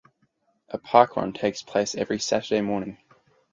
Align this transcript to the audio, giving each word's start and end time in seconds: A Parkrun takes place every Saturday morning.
A 0.69 0.79
Parkrun 0.79 1.31
takes 1.31 1.61
place 1.61 1.93
every 1.93 2.17
Saturday 2.17 2.61
morning. 2.61 2.97